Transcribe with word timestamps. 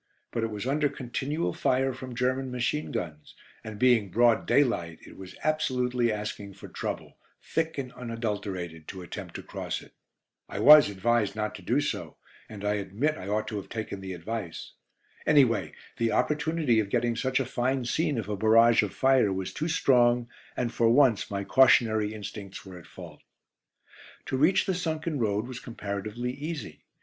But 0.31 0.43
it 0.43 0.49
was 0.49 0.65
under 0.65 0.89
continual 0.89 1.53
fire 1.53 1.93
from 1.93 2.15
German 2.15 2.49
machine 2.49 2.89
guns, 2.91 3.35
and 3.63 3.77
being 3.77 4.09
broad 4.09 4.47
daylight 4.47 4.97
it 5.05 5.15
was 5.15 5.35
absolutely 5.43 6.11
asking 6.11 6.55
for 6.55 6.67
trouble, 6.67 7.19
thick 7.43 7.77
and 7.77 7.93
unadulterated, 7.93 8.87
to 8.87 9.03
attempt 9.03 9.35
to 9.35 9.43
cross 9.43 9.79
it. 9.79 9.93
I 10.49 10.57
was 10.57 10.89
advised 10.89 11.35
not 11.35 11.53
to 11.53 11.61
do 11.61 11.79
so, 11.79 12.17
and 12.49 12.65
I 12.65 12.73
admit 12.81 13.15
I 13.15 13.27
ought 13.27 13.47
to 13.49 13.57
have 13.57 13.69
taken 13.69 14.01
the 14.01 14.13
advice. 14.13 14.71
Anyway, 15.27 15.71
the 15.97 16.13
opportunity 16.13 16.79
of 16.79 16.89
getting 16.89 17.15
such 17.15 17.39
a 17.39 17.45
fine 17.45 17.85
scene 17.85 18.17
of 18.17 18.27
a 18.27 18.35
barrage 18.35 18.81
of 18.81 18.95
fire 18.95 19.31
was 19.31 19.53
too 19.53 19.67
strong, 19.67 20.27
and 20.57 20.73
for 20.73 20.89
once 20.89 21.29
my 21.29 21.43
cautionary 21.43 22.11
instincts 22.15 22.65
were 22.65 22.79
at 22.79 22.87
fault. 22.87 23.21
To 24.25 24.35
reach 24.35 24.65
the 24.65 24.73
sunken 24.73 25.19
road 25.19 25.45
was 25.45 25.59
comparatively 25.59 26.31
easy. 26.31 26.81